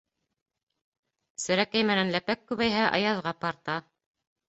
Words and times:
Серәкәй 1.45 1.87
менән 1.91 2.11
ләпәк 2.17 2.45
күбәйһә, 2.53 2.91
аяҙға 2.99 3.39
парта. 3.47 3.81